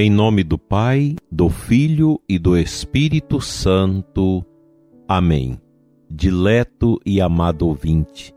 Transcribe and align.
Em 0.00 0.08
nome 0.08 0.44
do 0.44 0.56
Pai, 0.56 1.16
do 1.28 1.48
Filho 1.48 2.20
e 2.28 2.38
do 2.38 2.56
Espírito 2.56 3.40
Santo. 3.40 4.46
Amém. 5.08 5.60
Dileto 6.08 7.00
e 7.04 7.20
amado 7.20 7.66
ouvinte, 7.66 8.32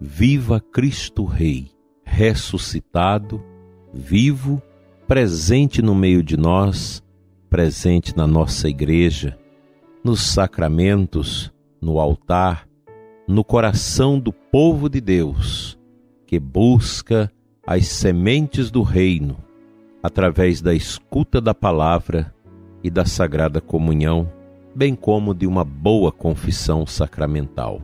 viva 0.00 0.60
Cristo 0.60 1.24
Rei, 1.24 1.68
ressuscitado, 2.04 3.42
vivo, 3.92 4.62
presente 5.08 5.82
no 5.82 5.96
meio 5.96 6.22
de 6.22 6.36
nós, 6.36 7.02
presente 7.48 8.16
na 8.16 8.24
nossa 8.24 8.68
igreja, 8.68 9.36
nos 10.04 10.20
sacramentos, 10.20 11.52
no 11.82 11.98
altar, 11.98 12.68
no 13.26 13.42
coração 13.42 14.16
do 14.16 14.32
povo 14.32 14.88
de 14.88 15.00
Deus, 15.00 15.76
que 16.24 16.38
busca 16.38 17.28
as 17.66 17.88
sementes 17.88 18.70
do 18.70 18.82
reino 18.82 19.49
através 20.02 20.60
da 20.60 20.74
escuta 20.74 21.40
da 21.40 21.54
palavra 21.54 22.34
e 22.82 22.90
da 22.90 23.04
sagrada 23.04 23.60
comunhão, 23.60 24.30
bem 24.74 24.94
como 24.94 25.34
de 25.34 25.46
uma 25.46 25.64
boa 25.64 26.10
confissão 26.10 26.86
sacramental. 26.86 27.82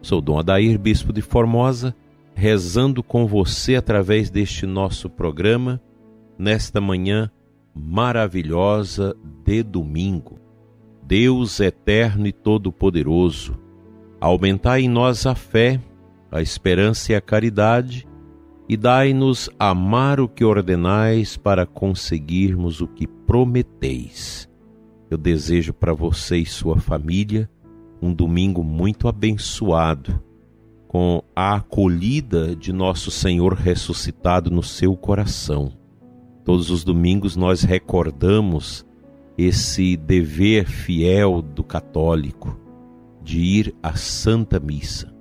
Sou 0.00 0.20
Dom 0.20 0.38
Adair, 0.38 0.78
bispo 0.78 1.12
de 1.12 1.20
Formosa, 1.20 1.94
rezando 2.34 3.02
com 3.02 3.26
você 3.26 3.74
através 3.74 4.30
deste 4.30 4.64
nosso 4.64 5.10
programa 5.10 5.80
nesta 6.38 6.80
manhã 6.80 7.30
maravilhosa 7.74 9.16
de 9.44 9.62
domingo. 9.62 10.38
Deus 11.02 11.58
eterno 11.58 12.26
e 12.26 12.32
todo-poderoso, 12.32 13.58
aumentai 14.20 14.82
em 14.82 14.88
nós 14.88 15.26
a 15.26 15.34
fé, 15.34 15.80
a 16.30 16.40
esperança 16.40 17.12
e 17.12 17.16
a 17.16 17.20
caridade 17.20 18.07
e 18.68 18.76
dai-nos 18.76 19.48
amar 19.58 20.20
o 20.20 20.28
que 20.28 20.44
ordenais 20.44 21.36
para 21.36 21.64
conseguirmos 21.64 22.80
o 22.80 22.86
que 22.86 23.06
prometeis. 23.06 24.48
Eu 25.10 25.16
desejo 25.16 25.72
para 25.72 25.94
você 25.94 26.36
e 26.36 26.46
sua 26.46 26.78
família 26.78 27.48
um 28.00 28.12
domingo 28.12 28.62
muito 28.62 29.08
abençoado, 29.08 30.22
com 30.86 31.22
a 31.34 31.56
acolhida 31.56 32.54
de 32.54 32.72
nosso 32.72 33.10
Senhor 33.10 33.54
ressuscitado 33.54 34.50
no 34.50 34.62
seu 34.62 34.94
coração. 34.96 35.72
Todos 36.44 36.70
os 36.70 36.84
domingos 36.84 37.36
nós 37.36 37.62
recordamos 37.62 38.86
esse 39.36 39.96
dever 39.96 40.66
fiel 40.66 41.40
do 41.42 41.62
católico 41.62 42.58
de 43.22 43.40
ir 43.40 43.74
à 43.82 43.94
Santa 43.94 44.58
Missa. 44.58 45.14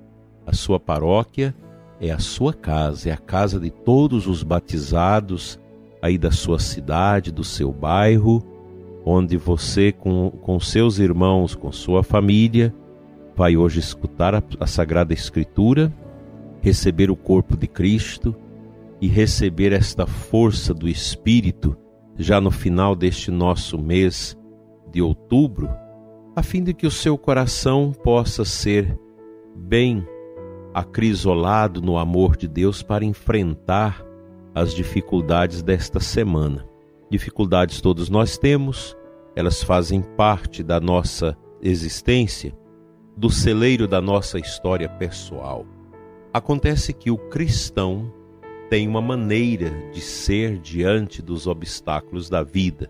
A 0.46 0.54
sua 0.54 0.80
paróquia 0.80 1.54
é 2.00 2.12
a 2.12 2.20
sua 2.20 2.54
casa, 2.54 3.10
é 3.10 3.12
a 3.12 3.18
casa 3.18 3.60
de 3.60 3.70
todos 3.70 4.28
os 4.28 4.44
batizados 4.44 5.60
aí 6.02 6.18
da 6.18 6.32
sua 6.32 6.60
cidade, 6.60 7.32
do 7.32 7.44
seu 7.44 7.72
bairro, 7.72 8.44
onde 9.04 9.38
você, 9.38 9.92
com, 9.92 10.30
com 10.30 10.60
seus 10.60 11.00
irmãos, 11.00 11.56
com 11.56 11.72
sua 11.72 12.04
família, 12.04 12.74
vai 13.36 13.58
hoje 13.58 13.80
escutar 13.80 14.36
a, 14.36 14.44
a 14.60 14.68
Sagrada 14.68 15.14
Escritura, 15.14 15.94
receber 16.62 17.10
o 17.10 17.16
corpo 17.16 17.56
de 17.56 17.68
Cristo 17.68 18.36
e 19.00 19.08
receber 19.08 19.74
esta 19.74 20.06
força 20.06 20.74
do 20.74 20.88
Espírito 20.88 21.78
já 22.18 22.42
no 22.42 22.52
final 22.52 22.96
deste 22.96 23.30
nosso 23.30 23.78
mês 23.78 24.38
de 24.92 25.02
outubro, 25.02 25.70
a 26.36 26.42
fim 26.42 26.64
de 26.64 26.74
que 26.74 26.88
o 26.88 26.92
seu 26.92 27.18
coração 27.18 27.92
possa 27.92 28.44
ser 28.44 28.98
bem 29.56 30.06
acrisolado 30.78 31.82
no 31.82 31.98
amor 31.98 32.38
de 32.38 32.48
Deus 32.48 32.84
para 32.84 33.04
enfrentar 33.04 34.06
as 34.54 34.76
dificuldades 34.76 35.64
desta 35.64 36.00
semana. 36.00 36.68
Dificuldades 37.10 37.82
todos 37.82 38.12
nós 38.12 38.38
temos, 38.38 38.96
elas 39.36 39.64
fazem 39.64 40.04
parte 40.04 40.62
da 40.62 40.80
nossa 40.80 41.36
existência, 41.64 42.56
do 43.18 43.28
celeiro 43.28 43.88
da 43.88 44.00
nossa 44.00 44.38
história 44.38 44.88
pessoal. 44.88 45.66
Acontece 46.32 46.94
que 46.94 47.10
o 47.10 47.18
cristão 47.18 48.14
tem 48.70 48.88
uma 48.88 49.02
maneira 49.02 49.72
de 49.92 50.00
ser 50.00 50.60
diante 50.60 51.24
dos 51.24 51.48
obstáculos 51.48 52.30
da 52.30 52.44
vida, 52.44 52.88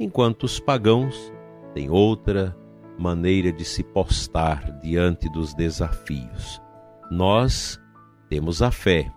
enquanto 0.00 0.42
os 0.42 0.58
pagãos 0.58 1.32
têm 1.72 1.88
outra 1.88 2.56
maneira 2.98 3.52
de 3.52 3.64
se 3.64 3.84
postar 3.84 4.80
diante 4.80 5.30
dos 5.30 5.54
desafios 5.54 6.60
nós 7.10 7.80
temos 8.28 8.62
a 8.62 8.70
fé. 8.70 9.10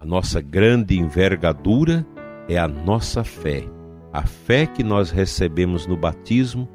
A 0.00 0.06
nossa 0.06 0.40
grande 0.40 0.98
envergadura 0.98 2.06
é 2.48 2.58
a 2.58 2.68
nossa 2.68 3.24
fé. 3.24 3.64
A 4.12 4.22
fé 4.22 4.66
que 4.66 4.82
nós 4.82 5.10
recebemos 5.10 5.86
no 5.86 5.96
batismo, 5.96 6.68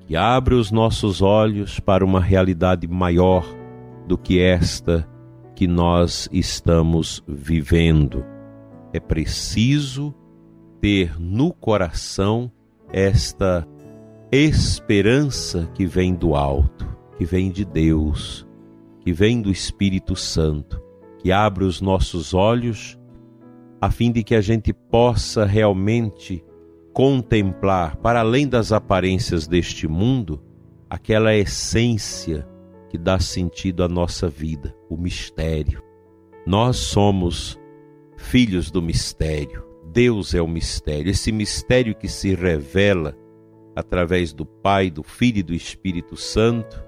que 0.00 0.16
abre 0.16 0.54
os 0.54 0.70
nossos 0.70 1.22
olhos 1.22 1.80
para 1.80 2.04
uma 2.04 2.20
realidade 2.20 2.86
maior 2.86 3.44
do 4.06 4.16
que 4.16 4.40
esta 4.40 5.08
que 5.54 5.66
nós 5.66 6.28
estamos 6.32 7.22
vivendo. 7.26 8.24
É 8.92 9.00
preciso 9.00 10.14
ter 10.80 11.20
no 11.20 11.52
coração 11.52 12.50
esta 12.92 13.66
esperança 14.30 15.68
que 15.74 15.84
vem 15.84 16.14
do 16.14 16.34
alto, 16.34 16.88
que 17.18 17.24
vem 17.24 17.50
de 17.50 17.64
Deus, 17.64 18.47
que 19.08 19.12
vem 19.14 19.40
do 19.40 19.50
Espírito 19.50 20.14
Santo, 20.14 20.82
que 21.18 21.32
abre 21.32 21.64
os 21.64 21.80
nossos 21.80 22.34
olhos, 22.34 22.98
a 23.80 23.90
fim 23.90 24.12
de 24.12 24.22
que 24.22 24.34
a 24.34 24.42
gente 24.42 24.70
possa 24.70 25.46
realmente 25.46 26.44
contemplar, 26.92 27.96
para 27.96 28.20
além 28.20 28.46
das 28.46 28.70
aparências 28.70 29.46
deste 29.46 29.88
mundo, 29.88 30.42
aquela 30.90 31.34
essência 31.34 32.46
que 32.90 32.98
dá 32.98 33.18
sentido 33.18 33.82
à 33.82 33.88
nossa 33.88 34.28
vida, 34.28 34.76
o 34.90 34.96
mistério. 34.98 35.82
Nós 36.46 36.76
somos 36.76 37.58
filhos 38.18 38.70
do 38.70 38.82
mistério. 38.82 39.64
Deus 39.90 40.34
é 40.34 40.42
o 40.42 40.46
mistério, 40.46 41.10
esse 41.10 41.32
mistério 41.32 41.94
que 41.94 42.08
se 42.08 42.34
revela 42.34 43.16
através 43.74 44.34
do 44.34 44.44
Pai, 44.44 44.90
do 44.90 45.02
Filho 45.02 45.38
e 45.38 45.42
do 45.42 45.54
Espírito 45.54 46.14
Santo, 46.14 46.87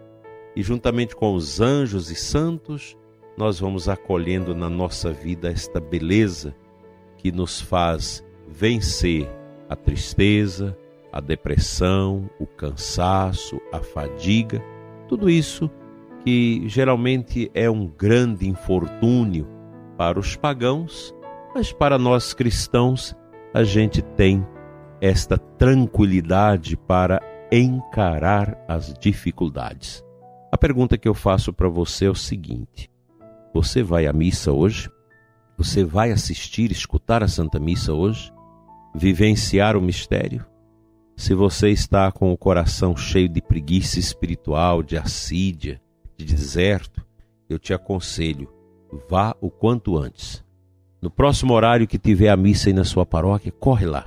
e 0.55 0.63
juntamente 0.63 1.15
com 1.15 1.35
os 1.35 1.61
anjos 1.61 2.11
e 2.11 2.15
santos, 2.15 2.97
nós 3.37 3.59
vamos 3.61 3.89
acolhendo 3.89 4.55
na 4.55 4.69
nossa 4.69 5.13
vida 5.13 5.51
esta 5.51 5.81
beleza 5.81 6.55
que 7.17 7.31
nos 7.31 7.61
faz 7.61 8.25
vencer 8.49 9.29
a 9.69 9.77
tristeza, 9.77 10.77
a 11.13 11.21
depressão, 11.21 12.29
o 12.39 12.47
cansaço, 12.47 13.61
a 13.73 13.81
fadiga, 13.81 14.63
tudo 15.09 15.31
isso 15.31 15.71
que 16.25 16.69
geralmente 16.69 17.51
é 17.55 17.71
um 17.71 17.87
grande 17.87 18.49
infortúnio 18.49 19.47
para 19.97 20.19
os 20.19 20.37
pagãos, 20.37 21.15
mas 21.55 21.73
para 21.73 21.99
nós 21.99 22.35
cristãos 22.35 23.17
a 23.55 23.65
gente 23.65 24.03
tem 24.03 24.47
esta 25.01 25.39
tranquilidade 25.39 26.77
para 26.77 27.21
encarar 27.51 28.63
as 28.69 28.93
dificuldades. 28.95 30.05
Pergunta 30.61 30.99
que 30.99 31.09
eu 31.09 31.15
faço 31.15 31.55
para 31.55 31.71
você 31.71 32.05
é 32.05 32.11
o 32.11 32.15
seguinte: 32.15 32.91
você 33.55 33.83
vai 33.83 34.07
à 34.07 34.13
missa 34.13 34.53
hoje? 34.53 34.91
Você 35.57 35.83
vai 35.83 36.13
assistir, 36.13 36.71
escutar 36.71 37.23
a 37.23 37.29
Santa 37.29 37.59
Missa 37.59 37.95
hoje? 37.95 38.31
Vivenciar 38.95 39.75
o 39.75 39.81
mistério? 39.81 40.45
Se 41.17 41.35
você 41.35 41.71
está 41.71 42.13
com 42.13 42.31
o 42.31 42.37
coração 42.37 42.95
cheio 42.95 43.29
de 43.29 43.41
preguiça 43.41 43.99
espiritual, 43.99 44.83
de 44.83 44.99
assídia, 44.99 45.81
de 46.17 46.27
deserto, 46.27 47.03
eu 47.49 47.59
te 47.59 47.73
aconselho, 47.73 48.53
vá 49.09 49.35
o 49.41 49.51
quanto 49.51 49.97
antes. 49.97 50.45
No 51.01 51.11
próximo 51.11 51.55
horário 51.55 51.87
que 51.87 51.99
tiver 51.99 52.29
a 52.29 52.37
missa 52.37 52.69
aí 52.69 52.75
na 52.75 52.85
sua 52.85 53.07
paróquia, 53.07 53.51
corre 53.51 53.87
lá. 53.87 54.07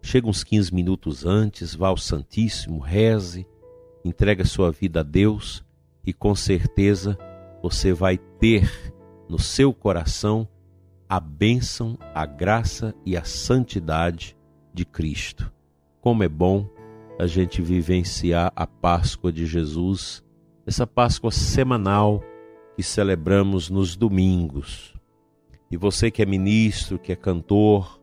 Chega 0.00 0.26
uns 0.26 0.42
15 0.42 0.74
minutos 0.74 1.26
antes, 1.26 1.74
vá 1.74 1.88
ao 1.88 1.96
Santíssimo, 1.98 2.78
reze, 2.78 3.46
entrega 4.04 4.44
sua 4.44 4.70
vida 4.70 5.00
a 5.00 5.02
Deus 5.02 5.65
e 6.06 6.12
com 6.12 6.34
certeza 6.34 7.18
você 7.62 7.92
vai 7.92 8.16
ter 8.16 8.94
no 9.28 9.38
seu 9.38 9.74
coração 9.74 10.48
a 11.08 11.18
bênção, 11.18 11.98
a 12.14 12.24
graça 12.24 12.94
e 13.04 13.16
a 13.16 13.24
santidade 13.24 14.36
de 14.72 14.84
Cristo. 14.84 15.52
Como 16.00 16.22
é 16.22 16.28
bom 16.28 16.68
a 17.18 17.26
gente 17.26 17.60
vivenciar 17.60 18.52
a 18.54 18.66
Páscoa 18.66 19.32
de 19.32 19.46
Jesus, 19.46 20.22
essa 20.66 20.86
Páscoa 20.86 21.30
semanal 21.30 22.22
que 22.76 22.82
celebramos 22.82 23.68
nos 23.70 23.96
domingos. 23.96 24.94
E 25.70 25.76
você 25.76 26.10
que 26.10 26.22
é 26.22 26.26
ministro, 26.26 26.98
que 26.98 27.10
é 27.10 27.16
cantor, 27.16 28.00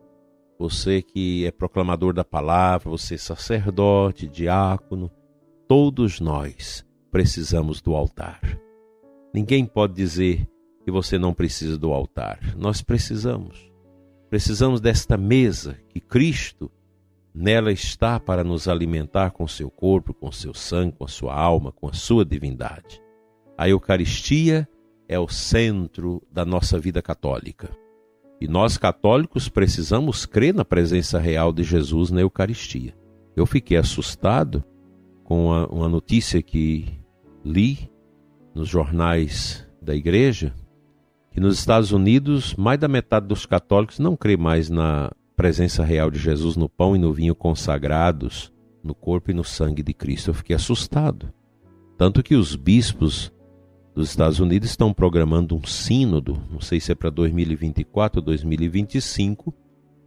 você 0.58 1.00
que 1.00 1.46
é 1.46 1.50
proclamador 1.50 2.12
da 2.12 2.24
palavra, 2.24 2.90
você 2.90 3.14
é 3.14 3.18
sacerdote, 3.18 4.28
diácono, 4.28 5.10
Todos 5.66 6.20
nós 6.20 6.84
precisamos 7.14 7.80
do 7.80 7.94
altar. 7.94 8.40
Ninguém 9.32 9.64
pode 9.64 9.94
dizer 9.94 10.48
que 10.84 10.90
você 10.90 11.16
não 11.16 11.32
precisa 11.32 11.78
do 11.78 11.92
altar. 11.92 12.40
Nós 12.56 12.82
precisamos. 12.82 13.70
Precisamos 14.28 14.80
desta 14.80 15.16
mesa 15.16 15.78
que 15.90 16.00
Cristo 16.00 16.68
Nela 17.32 17.70
está 17.70 18.18
para 18.18 18.42
nos 18.42 18.66
alimentar 18.66 19.30
com 19.30 19.46
seu 19.46 19.70
corpo, 19.70 20.12
com 20.12 20.32
seu 20.32 20.52
sangue, 20.52 20.96
com 20.98 21.04
a 21.04 21.08
sua 21.08 21.36
alma, 21.36 21.70
com 21.70 21.88
a 21.88 21.92
sua 21.92 22.24
divindade. 22.24 23.00
A 23.56 23.68
Eucaristia 23.68 24.68
é 25.08 25.16
o 25.16 25.28
centro 25.28 26.20
da 26.32 26.44
nossa 26.44 26.80
vida 26.80 27.00
católica. 27.00 27.70
E 28.40 28.48
nós 28.48 28.76
católicos 28.76 29.48
precisamos 29.48 30.26
crer 30.26 30.52
na 30.52 30.64
presença 30.64 31.20
real 31.20 31.52
de 31.52 31.62
Jesus 31.62 32.10
na 32.10 32.22
Eucaristia. 32.22 32.92
Eu 33.36 33.46
fiquei 33.46 33.76
assustado 33.76 34.64
com 35.22 35.46
uma, 35.46 35.88
notícia 35.88 36.42
que 36.42 37.03
li 37.44 37.90
nos 38.54 38.68
jornais 38.68 39.66
da 39.82 39.94
igreja, 39.94 40.54
que 41.30 41.40
nos 41.40 41.58
Estados 41.58 41.92
Unidos 41.92 42.54
mais 42.54 42.78
da 42.78 42.88
metade 42.88 43.26
dos 43.26 43.44
católicos 43.44 43.98
não 43.98 44.16
crê 44.16 44.36
mais 44.36 44.70
na 44.70 45.12
presença 45.36 45.84
real 45.84 46.10
de 46.10 46.18
Jesus 46.18 46.56
no 46.56 46.68
pão 46.68 46.94
e 46.94 46.98
no 46.98 47.12
vinho 47.12 47.34
consagrados 47.34 48.52
no 48.82 48.94
corpo 48.94 49.30
e 49.30 49.34
no 49.34 49.42
sangue 49.42 49.82
de 49.82 49.92
Cristo. 49.92 50.30
Eu 50.30 50.34
fiquei 50.34 50.54
assustado. 50.54 51.32
Tanto 51.96 52.22
que 52.22 52.34
os 52.34 52.54
bispos 52.54 53.32
dos 53.94 54.10
Estados 54.10 54.40
Unidos 54.40 54.70
estão 54.70 54.92
programando 54.92 55.56
um 55.56 55.64
sínodo, 55.64 56.40
não 56.50 56.60
sei 56.60 56.80
se 56.80 56.92
é 56.92 56.94
para 56.94 57.10
2024 57.10 58.20
ou 58.20 58.24
2025, 58.24 59.54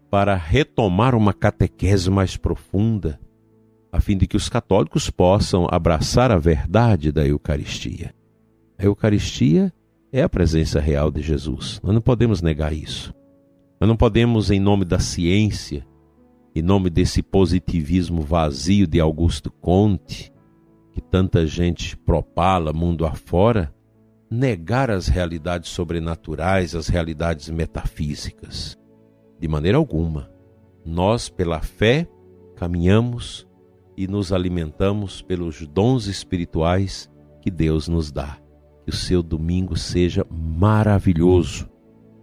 para 0.10 0.36
retomar 0.36 1.16
uma 1.16 1.34
catequese 1.34 2.10
mais 2.10 2.38
profunda, 2.38 3.20
a 3.92 4.00
fim 4.00 4.18
de 4.18 4.28
que 4.28 4.38
os 4.38 4.50
católicos 4.50 5.10
possam 5.10 5.68
abraçar 5.70 6.32
a 6.32 6.38
verdade 6.38 7.12
da 7.12 7.26
Eucaristia. 7.26 8.14
A 8.78 8.84
Eucaristia 8.86 9.74
é 10.12 10.22
a 10.22 10.30
presença 10.30 10.80
real 10.80 11.12
de 11.12 11.22
Jesus. 11.22 11.80
Nós 11.84 11.94
não 11.94 12.02
podemos 12.02 12.42
negar 12.42 12.74
isso. 12.74 13.14
Nós 13.80 13.88
não 13.88 13.96
podemos, 13.96 14.52
em 14.52 14.60
nome 14.60 14.86
da 14.86 15.00
ciência, 15.00 15.86
em 16.56 16.62
nome 16.62 16.90
desse 16.90 17.22
positivismo 17.22 18.22
vazio 18.22 18.88
de 18.88 19.00
Augusto 19.00 19.52
Conte, 19.52 20.32
que 20.92 21.02
tanta 21.02 21.46
gente 21.46 21.96
propala 21.96 22.74
mundo 22.74 23.06
afora, 23.06 23.74
negar 24.30 24.90
as 24.90 25.08
realidades 25.08 25.70
sobrenaturais, 25.70 26.76
as 26.76 26.88
realidades 26.88 27.50
metafísicas. 27.50 28.78
De 29.40 29.48
maneira 29.48 29.78
alguma. 29.78 30.32
Nós, 30.84 31.30
pela 31.30 31.62
fé, 31.62 32.08
caminhamos 32.56 33.47
e 33.98 34.08
nos 34.08 34.32
alimentamos 34.32 35.24
pelos 35.24 35.66
dons 35.66 36.06
espirituais 36.06 37.12
que 37.42 37.50
Deus 37.50 37.88
nos 37.88 38.12
dá. 38.12 38.38
Que 38.84 38.92
o 38.92 38.96
seu 38.96 39.24
domingo 39.24 39.76
seja 39.76 40.26
maravilhoso 40.30 41.68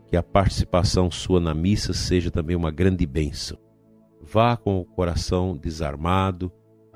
que 0.06 0.16
a 0.16 0.22
participação 0.22 1.10
sua 1.10 1.40
na 1.40 1.52
missa 1.52 1.92
seja 1.92 2.30
também 2.30 2.54
uma 2.54 2.70
grande 2.70 3.04
bênção. 3.04 3.58
Vá 4.22 4.56
com 4.56 4.78
o 4.78 4.84
coração 4.84 5.56
desarmado. 5.56 6.52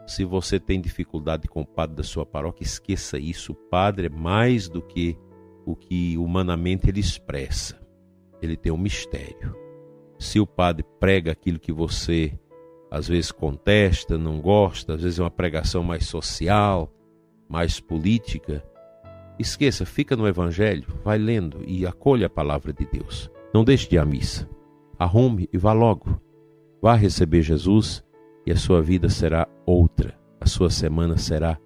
Se 0.06 0.24
você 0.24 0.60
tem 0.60 0.80
dificuldade 0.80 1.48
com 1.48 1.62
o 1.62 1.66
padre 1.66 1.96
da 1.96 2.02
sua 2.04 2.24
paróquia, 2.24 2.64
esqueça 2.64 3.18
isso. 3.18 3.52
O 3.52 3.54
padre 3.54 4.06
é 4.06 4.08
mais 4.08 4.68
do 4.68 4.80
que 4.80 5.18
o 5.66 5.74
que 5.74 6.16
humanamente 6.16 6.88
ele 6.88 7.00
expressa. 7.00 7.78
Ele 8.40 8.56
tem 8.56 8.70
um 8.70 8.78
mistério. 8.78 9.54
Se 10.18 10.38
o 10.38 10.46
padre 10.46 10.86
prega 10.98 11.32
aquilo 11.32 11.58
que 11.58 11.72
você 11.72 12.38
às 12.90 13.08
vezes 13.08 13.30
contesta, 13.30 14.16
não 14.16 14.40
gosta, 14.40 14.94
às 14.94 15.02
vezes 15.02 15.18
é 15.18 15.22
uma 15.22 15.30
pregação 15.30 15.82
mais 15.82 16.06
social, 16.06 16.92
mais 17.48 17.80
política, 17.80 18.62
Esqueça, 19.38 19.86
fica 19.86 20.16
no 20.16 20.26
Evangelho, 20.26 20.84
vai 21.04 21.16
lendo 21.16 21.62
e 21.64 21.86
acolha 21.86 22.26
a 22.26 22.30
palavra 22.30 22.72
de 22.72 22.84
Deus. 22.86 23.30
Não 23.54 23.62
deixe 23.62 23.88
de 23.88 23.94
ir 23.94 23.98
à 23.98 24.04
missa. 24.04 24.48
Arrume 24.98 25.48
e 25.52 25.56
vá 25.56 25.72
logo. 25.72 26.20
Vá 26.82 26.94
receber 26.94 27.42
Jesus 27.42 28.04
e 28.44 28.50
a 28.50 28.56
sua 28.56 28.82
vida 28.82 29.08
será 29.08 29.46
outra. 29.64 30.18
A 30.40 30.46
sua 30.46 30.70
semana 30.70 31.16
será 31.16 31.56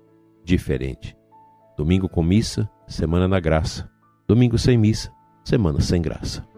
diferente. 0.45 1.17
Domingo 1.77 2.11
com 2.11 2.23
missa, 2.23 2.69
semana 2.87 3.27
na 3.27 3.41
graça. 3.41 3.91
Domingo 4.29 4.59
sem 4.59 4.77
missa, 4.77 5.11
semana 5.43 5.81
sem 5.81 6.03
graça. 6.03 6.52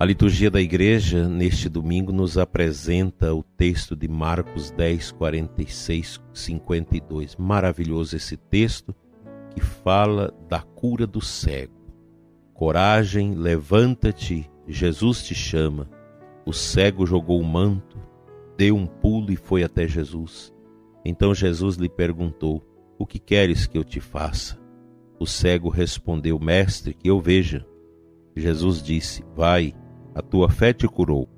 A 0.00 0.04
liturgia 0.06 0.50
da 0.50 0.62
igreja 0.62 1.28
neste 1.28 1.68
domingo 1.68 2.10
nos 2.10 2.38
apresenta 2.38 3.34
o 3.34 3.42
texto 3.42 3.94
de 3.94 4.08
Marcos 4.08 4.70
10, 4.70 5.12
46, 5.12 6.18
52. 6.32 7.36
Maravilhoso 7.36 8.16
esse 8.16 8.34
texto 8.34 8.94
que 9.54 9.60
fala 9.60 10.34
da 10.48 10.62
cura 10.62 11.06
do 11.06 11.20
cego. 11.20 11.74
Coragem, 12.54 13.34
levanta-te, 13.34 14.50
Jesus 14.66 15.22
te 15.22 15.34
chama. 15.34 15.86
O 16.46 16.52
cego 16.54 17.04
jogou 17.04 17.38
o 17.38 17.44
manto, 17.44 17.98
deu 18.56 18.76
um 18.76 18.86
pulo 18.86 19.30
e 19.30 19.36
foi 19.36 19.62
até 19.62 19.86
Jesus. 19.86 20.50
Então 21.04 21.34
Jesus 21.34 21.76
lhe 21.76 21.90
perguntou: 21.90 22.64
O 22.98 23.04
que 23.04 23.18
queres 23.18 23.66
que 23.66 23.76
eu 23.76 23.84
te 23.84 24.00
faça? 24.00 24.58
O 25.18 25.26
cego 25.26 25.68
respondeu: 25.68 26.38
Mestre, 26.38 26.94
que 26.94 27.10
eu 27.10 27.20
veja. 27.20 27.66
Jesus 28.34 28.82
disse: 28.82 29.22
Vai 29.36 29.74
a 30.14 30.22
tua 30.22 30.48
fé 30.48 30.72
te 30.72 30.86
curou. 30.88 31.28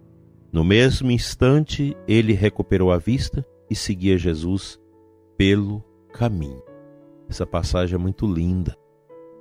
No 0.52 0.64
mesmo 0.64 1.10
instante, 1.10 1.96
ele 2.06 2.32
recuperou 2.32 2.92
a 2.92 2.98
vista 2.98 3.44
e 3.70 3.74
seguia 3.74 4.19
Jesus 4.19 4.78
pelo 5.36 5.82
caminho. 6.12 6.62
Essa 7.28 7.46
passagem 7.46 7.94
é 7.94 7.98
muito 7.98 8.26
linda. 8.26 8.76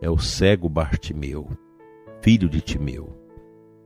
É 0.02 0.10
o 0.10 0.18
cego 0.18 0.70
Bartimeu, 0.70 1.50
filho 2.22 2.50
de 2.50 2.62
Timeu, 2.62 3.16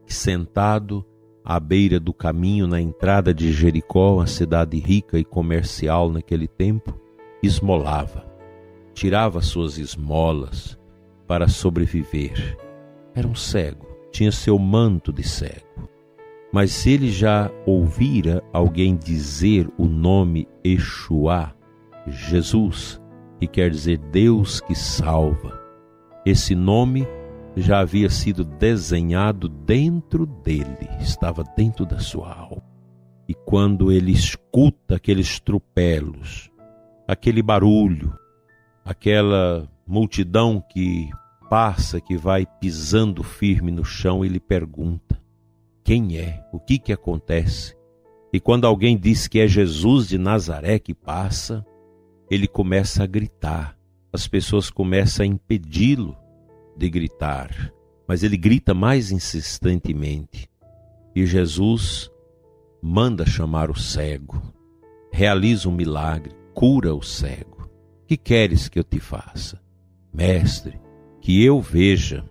que 0.05 0.13
sentado 0.13 1.05
à 1.43 1.59
beira 1.59 1.99
do 1.99 2.13
caminho 2.13 2.67
na 2.67 2.79
entrada 2.79 3.33
de 3.33 3.51
Jericó, 3.51 4.15
uma 4.15 4.27
cidade 4.27 4.77
rica 4.79 5.19
e 5.19 5.25
comercial 5.25 6.09
naquele 6.09 6.47
tempo, 6.47 6.97
esmolava, 7.43 8.25
tirava 8.93 9.41
suas 9.41 9.77
esmolas 9.77 10.77
para 11.27 11.47
sobreviver. 11.47 12.57
Era 13.13 13.27
um 13.27 13.35
cego 13.35 13.94
tinha 14.15 14.31
seu 14.31 14.57
manto 14.57 15.11
de 15.11 15.23
cego. 15.23 15.89
Mas 16.51 16.71
se 16.71 16.91
ele 16.91 17.11
já 17.11 17.51
ouvira 17.65 18.41
alguém 18.53 18.95
dizer 18.95 19.69
o 19.77 19.85
nome 19.85 20.47
Exuá, 20.63 21.53
Jesus, 22.07 23.01
que 23.37 23.45
quer 23.45 23.69
dizer 23.69 23.97
Deus 23.97 24.61
que 24.61 24.73
salva, 24.73 25.59
esse 26.25 26.55
nome 26.55 27.05
já 27.57 27.79
havia 27.81 28.09
sido 28.09 28.45
desenhado 28.45 29.49
dentro 29.49 30.25
dele, 30.25 30.87
estava 31.01 31.43
dentro 31.57 31.85
da 31.85 31.99
sua 31.99 32.33
alma. 32.33 32.63
E 33.27 33.33
quando 33.33 33.91
ele 33.91 34.13
escuta 34.13 34.95
aqueles 34.95 35.41
tropelos, 35.41 36.49
aquele 37.05 37.41
barulho, 37.41 38.13
aquela 38.85 39.67
multidão 39.85 40.63
que 40.71 41.09
passa, 41.49 42.01
que 42.01 42.17
vai 42.17 42.45
pisando 42.45 43.23
firme 43.23 43.71
no 43.71 43.83
chão 43.83 44.23
e 44.23 44.27
lhe 44.27 44.39
pergunta: 44.39 45.21
Quem 45.83 46.17
é? 46.17 46.43
O 46.51 46.59
que 46.59 46.77
que 46.79 46.93
acontece? 46.93 47.75
E 48.31 48.39
quando 48.39 48.65
alguém 48.65 48.97
diz 48.97 49.27
que 49.27 49.39
é 49.39 49.47
Jesus 49.47 50.07
de 50.07 50.17
Nazaré 50.17 50.77
que 50.77 50.93
passa, 50.93 51.65
ele 52.29 52.47
começa 52.47 53.03
a 53.03 53.07
gritar. 53.07 53.77
As 54.11 54.27
pessoas 54.27 54.69
começam 54.69 55.23
a 55.23 55.27
impedi-lo 55.27 56.17
de 56.75 56.89
gritar, 56.89 57.71
mas 58.07 58.23
ele 58.23 58.37
grita 58.37 58.73
mais 58.73 59.11
insistentemente. 59.11 60.49
E 61.15 61.25
Jesus 61.25 62.11
manda 62.81 63.25
chamar 63.25 63.71
o 63.71 63.75
cego, 63.75 64.41
realiza 65.11 65.69
um 65.69 65.71
milagre, 65.71 66.35
cura 66.53 66.93
o 66.93 67.01
cego. 67.01 67.69
Que 68.07 68.17
queres 68.17 68.69
que 68.69 68.77
eu 68.77 68.83
te 68.83 68.99
faça? 68.99 69.59
Mestre, 70.13 70.79
que 71.25 71.43
eu 71.43 71.59
veja. 71.59 72.23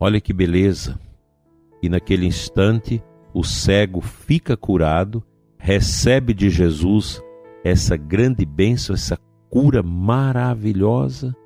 Olha 0.00 0.20
que 0.20 0.32
beleza! 0.32 0.98
E 1.80 1.88
naquele 1.88 2.26
instante, 2.26 3.00
o 3.32 3.44
cego 3.44 4.00
fica 4.00 4.56
curado, 4.56 5.22
recebe 5.56 6.34
de 6.34 6.50
Jesus 6.50 7.22
essa 7.62 7.96
grande 7.96 8.44
bênção, 8.44 8.94
essa 8.94 9.16
cura 9.48 9.80
maravilhosa, 9.80 11.36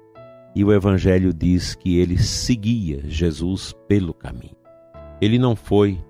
e 0.57 0.65
o 0.65 0.73
Evangelho 0.73 1.35
diz 1.35 1.75
que 1.75 1.99
ele 1.99 2.17
seguia 2.17 3.03
Jesus 3.05 3.75
pelo 3.87 4.15
caminho. 4.15 4.57
Ele 5.21 5.39
não 5.39 5.55
foi 5.55 6.03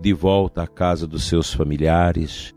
de 0.00 0.12
volta 0.12 0.64
à 0.64 0.66
casa 0.66 1.06
dos 1.06 1.22
seus 1.22 1.54
familiares, 1.54 2.52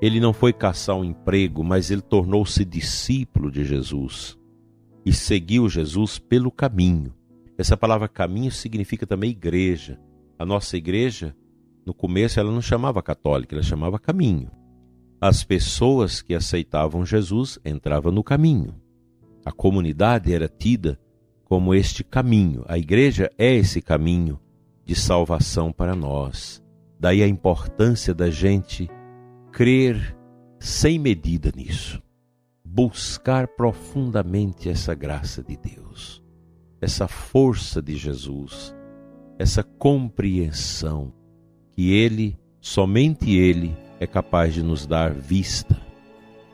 ele 0.00 0.20
não 0.20 0.32
foi 0.32 0.52
caçar 0.52 0.94
um 0.94 1.02
emprego, 1.02 1.64
mas 1.64 1.90
ele 1.90 2.02
tornou-se 2.02 2.64
discípulo 2.64 3.50
de 3.50 3.64
Jesus 3.64 4.38
e 5.04 5.12
seguiu 5.12 5.68
Jesus 5.68 6.18
pelo 6.18 6.50
caminho. 6.50 7.14
Essa 7.56 7.76
palavra 7.76 8.08
caminho 8.08 8.50
significa 8.50 9.06
também 9.06 9.30
igreja. 9.30 9.98
A 10.38 10.46
nossa 10.46 10.76
igreja, 10.76 11.36
no 11.84 11.92
começo, 11.92 12.40
ela 12.40 12.50
não 12.50 12.62
chamava 12.62 13.02
católica, 13.02 13.54
ela 13.54 13.62
chamava 13.62 13.98
caminho. 13.98 14.50
As 15.20 15.44
pessoas 15.44 16.22
que 16.22 16.34
aceitavam 16.34 17.04
Jesus 17.04 17.58
entravam 17.64 18.10
no 18.10 18.24
caminho. 18.24 18.74
A 19.44 19.52
comunidade 19.52 20.32
era 20.32 20.48
tida 20.48 20.98
como 21.44 21.74
este 21.74 22.02
caminho. 22.02 22.64
A 22.66 22.78
igreja 22.78 23.30
é 23.36 23.54
esse 23.54 23.82
caminho 23.82 24.40
de 24.84 24.94
salvação 24.94 25.70
para 25.72 25.94
nós. 25.94 26.62
Daí 26.98 27.22
a 27.22 27.28
importância 27.28 28.14
da 28.14 28.30
gente 28.30 28.88
crer 29.52 30.16
sem 30.58 30.98
medida 30.98 31.52
nisso, 31.54 32.02
buscar 32.72 33.48
profundamente 33.48 34.68
essa 34.68 34.94
graça 34.94 35.42
de 35.42 35.56
Deus, 35.56 36.22
essa 36.80 37.08
força 37.08 37.82
de 37.82 37.96
Jesus, 37.96 38.72
essa 39.40 39.64
compreensão 39.64 41.12
que 41.72 41.92
Ele, 41.92 42.38
somente 42.60 43.34
Ele, 43.34 43.76
é 43.98 44.06
capaz 44.06 44.54
de 44.54 44.62
nos 44.62 44.86
dar 44.86 45.12
vista, 45.12 45.76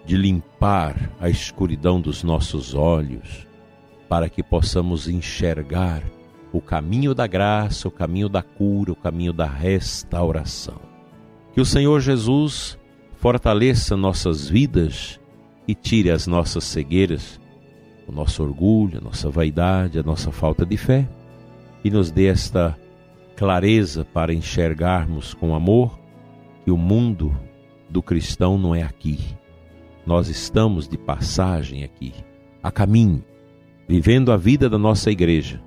de 0.06 0.16
limpar 0.16 1.12
a 1.20 1.28
escuridão 1.28 2.00
dos 2.00 2.25
nossos 2.25 2.75
olhos, 2.75 3.46
para 4.08 4.30
que 4.30 4.42
possamos 4.42 5.08
enxergar 5.08 6.02
o 6.50 6.62
caminho 6.62 7.14
da 7.14 7.26
graça, 7.26 7.88
o 7.88 7.90
caminho 7.90 8.30
da 8.30 8.42
cura, 8.42 8.90
o 8.90 8.96
caminho 8.96 9.35
da 9.35 9.46
restauração. 9.46 10.80
Que 11.52 11.61
o 11.61 11.66
Senhor 11.66 12.00
Jesus 12.00 12.78
fortaleça 13.16 13.99
nossas 13.99 14.49
vidas 14.49 15.20
e 15.66 15.75
tire 15.75 16.11
as 16.11 16.26
nossas 16.26 16.64
cegueiras, 16.64 17.40
o 18.06 18.12
nosso 18.12 18.42
orgulho, 18.42 18.99
a 18.99 19.00
nossa 19.00 19.30
vaidade, 19.30 19.99
a 19.99 20.02
nossa 20.02 20.30
falta 20.30 20.64
de 20.64 20.76
fé 20.76 21.08
e 21.87 21.90
nos 21.90 22.11
dê 22.11 22.26
esta 22.26 22.76
clareza 23.37 24.04
para 24.04 24.35
enxergarmos 24.35 25.35
com 25.35 25.54
amor 25.54 25.99
que 26.64 26.70
o 26.70 26.76
mundo 26.76 27.32
do 27.88 28.02
cristão 28.02 28.58
não 28.58 28.75
é 28.75 28.82
aqui. 28.82 29.20
Nós 30.04 30.28
estamos 30.28 30.88
de 30.88 30.99
passagem 30.99 31.85
aqui, 31.85 32.12
a 32.61 32.73
caminho, 32.73 33.23
vivendo 33.88 34.32
a 34.32 34.37
vida 34.37 34.68
da 34.68 34.78
nossa 34.78 35.12
igreja, 35.12 35.62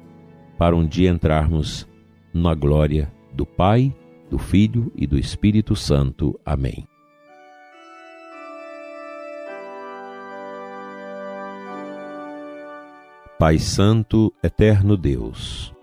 para 0.58 0.76
um 0.76 0.86
dia 0.86 1.10
entrarmos 1.10 1.88
na 2.34 2.54
glória 2.54 3.10
do 3.34 3.46
Pai, 3.46 3.96
do 4.30 4.38
Filho 4.38 4.92
e 4.96 5.08
do 5.08 5.18
Espírito 5.18 5.76
Santo. 5.76 6.38
Amém. 6.46 6.89
Pai 13.40 13.58
Santo, 13.58 14.34
Eterno 14.44 14.98
Deus, 14.98 15.74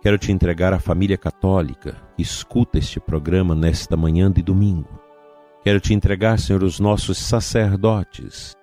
quero 0.00 0.16
te 0.16 0.30
entregar 0.30 0.72
a 0.72 0.78
família 0.78 1.18
católica 1.18 2.00
que 2.14 2.22
escuta 2.22 2.78
este 2.78 3.00
programa 3.00 3.56
nesta 3.56 3.96
manhã 3.96 4.30
de 4.30 4.40
domingo. 4.40 5.02
Quero 5.64 5.80
te 5.80 5.92
entregar, 5.94 6.38
Senhor, 6.38 6.62
os 6.62 6.78
nossos 6.78 7.18
sacerdotes 7.18 8.56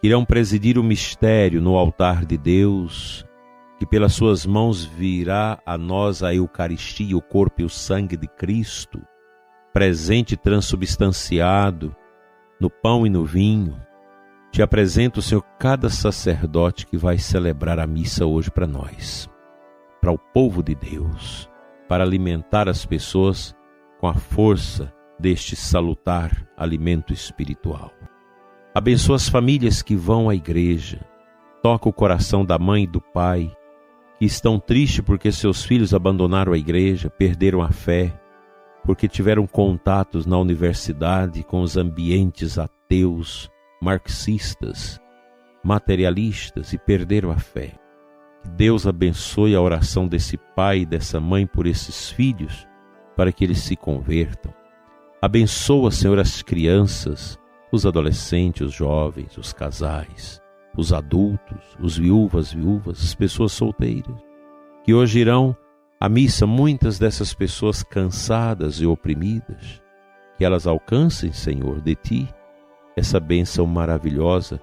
que 0.00 0.06
irão 0.06 0.24
presidir 0.24 0.78
o 0.78 0.82
mistério 0.82 1.60
no 1.60 1.76
altar 1.76 2.24
de 2.24 2.38
Deus, 2.38 3.22
que 3.78 3.84
pelas 3.84 4.14
suas 4.14 4.46
mãos 4.46 4.82
virá 4.82 5.60
a 5.66 5.76
nós 5.76 6.22
a 6.22 6.34
Eucaristia, 6.34 7.14
o 7.14 7.20
corpo 7.20 7.60
e 7.60 7.64
o 7.66 7.68
sangue 7.68 8.16
de 8.16 8.26
Cristo, 8.26 8.98
presente 9.74 10.38
transubstanciado 10.38 11.94
no 12.58 12.70
pão 12.70 13.06
e 13.06 13.10
no 13.10 13.26
vinho 13.26 13.78
te 14.54 14.62
apresento, 14.62 15.20
Senhor, 15.20 15.42
cada 15.58 15.90
sacerdote 15.90 16.86
que 16.86 16.96
vai 16.96 17.18
celebrar 17.18 17.80
a 17.80 17.88
missa 17.88 18.24
hoje 18.24 18.52
para 18.52 18.68
nós, 18.68 19.28
para 20.00 20.12
o 20.12 20.18
povo 20.32 20.62
de 20.62 20.76
Deus, 20.76 21.50
para 21.88 22.04
alimentar 22.04 22.68
as 22.68 22.86
pessoas 22.86 23.52
com 23.98 24.06
a 24.06 24.14
força 24.14 24.94
deste 25.18 25.56
salutar 25.56 26.46
alimento 26.56 27.12
espiritual. 27.12 27.90
Abençoa 28.72 29.16
as 29.16 29.28
famílias 29.28 29.82
que 29.82 29.96
vão 29.96 30.30
à 30.30 30.36
igreja, 30.36 31.04
toca 31.60 31.88
o 31.88 31.92
coração 31.92 32.44
da 32.44 32.56
mãe 32.56 32.84
e 32.84 32.86
do 32.86 33.00
pai, 33.00 33.52
que 34.20 34.24
estão 34.24 34.60
tristes 34.60 35.00
porque 35.00 35.32
seus 35.32 35.64
filhos 35.64 35.92
abandonaram 35.92 36.52
a 36.52 36.58
igreja, 36.58 37.10
perderam 37.10 37.60
a 37.60 37.72
fé, 37.72 38.16
porque 38.84 39.08
tiveram 39.08 39.48
contatos 39.48 40.24
na 40.24 40.38
universidade 40.38 41.42
com 41.42 41.60
os 41.60 41.76
ambientes 41.76 42.56
ateus, 42.56 43.52
marxistas, 43.84 44.98
materialistas 45.62 46.72
e 46.72 46.78
perderam 46.78 47.30
a 47.30 47.36
fé. 47.38 47.74
Que 48.42 48.48
Deus 48.48 48.86
abençoe 48.86 49.54
a 49.54 49.60
oração 49.60 50.08
desse 50.08 50.38
pai 50.56 50.80
e 50.80 50.86
dessa 50.86 51.20
mãe 51.20 51.46
por 51.46 51.66
esses 51.66 52.10
filhos, 52.10 52.66
para 53.14 53.30
que 53.30 53.44
eles 53.44 53.58
se 53.58 53.76
convertam. 53.76 54.52
Abençoa, 55.20 55.90
Senhor, 55.90 56.18
as 56.18 56.40
crianças, 56.40 57.38
os 57.70 57.84
adolescentes, 57.84 58.68
os 58.68 58.72
jovens, 58.72 59.36
os 59.36 59.52
casais, 59.52 60.40
os 60.74 60.90
adultos, 60.92 61.76
os 61.78 61.98
viúvas, 61.98 62.52
viúvas, 62.52 63.02
as 63.02 63.14
pessoas 63.14 63.52
solteiras, 63.52 64.16
que 64.82 64.94
hoje 64.94 65.20
irão 65.20 65.54
à 66.00 66.08
missa 66.08 66.46
muitas 66.46 66.98
dessas 66.98 67.34
pessoas 67.34 67.82
cansadas 67.82 68.80
e 68.80 68.86
oprimidas, 68.86 69.82
que 70.38 70.44
elas 70.44 70.66
alcancem, 70.66 71.32
Senhor, 71.32 71.80
de 71.82 71.94
ti 71.94 72.34
essa 72.96 73.18
bênção 73.18 73.66
maravilhosa 73.66 74.60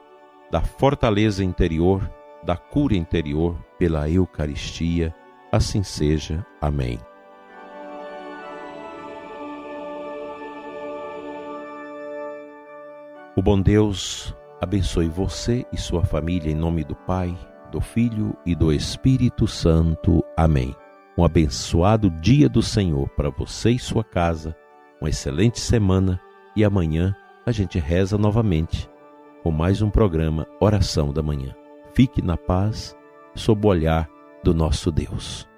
da 0.51 0.61
fortaleza 0.61 1.43
interior, 1.43 2.09
da 2.43 2.57
cura 2.57 2.95
interior 2.95 3.57
pela 3.77 4.09
Eucaristia. 4.09 5.13
Assim 5.51 5.83
seja. 5.83 6.45
Amém. 6.59 6.99
O 13.35 13.41
bom 13.41 13.61
Deus 13.61 14.35
abençoe 14.61 15.07
você 15.07 15.65
e 15.71 15.77
sua 15.77 16.03
família 16.03 16.51
em 16.51 16.55
nome 16.55 16.83
do 16.83 16.95
Pai, 16.95 17.35
do 17.71 17.79
Filho 17.79 18.35
e 18.45 18.53
do 18.53 18.71
Espírito 18.71 19.47
Santo. 19.47 20.23
Amém. 20.37 20.75
Um 21.17 21.23
abençoado 21.23 22.09
dia 22.09 22.49
do 22.49 22.61
Senhor 22.61 23.09
para 23.09 23.29
você 23.29 23.71
e 23.71 23.79
sua 23.79 24.03
casa. 24.03 24.55
Uma 24.99 25.09
excelente 25.09 25.59
semana 25.59 26.19
e 26.55 26.63
amanhã 26.63 27.15
a 27.45 27.51
gente 27.51 27.79
reza 27.79 28.17
novamente 28.17 28.89
com 29.41 29.51
mais 29.51 29.81
um 29.81 29.89
programa 29.89 30.47
Oração 30.59 31.11
da 31.11 31.23
Manhã. 31.23 31.55
Fique 31.93 32.21
na 32.21 32.37
paz, 32.37 32.95
sob 33.35 33.65
o 33.65 33.69
olhar 33.69 34.07
do 34.43 34.53
nosso 34.53 34.91
Deus. 34.91 35.50